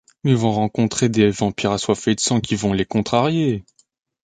Mais 0.23 0.31
ils 0.31 0.35
vont 0.35 0.51
rencontrer 0.51 1.09
des 1.09 1.29
vampires 1.29 1.73
assoiffés 1.73 2.15
de 2.15 2.19
sang 2.21 2.41
qui 2.41 2.55
vont 2.55 2.73
les 2.73 2.85
contrarier… 2.85 3.63